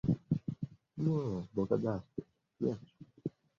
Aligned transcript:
Нет, 0.97 1.45
благодарствуйте, 1.53 2.25
незачем. 2.59 3.07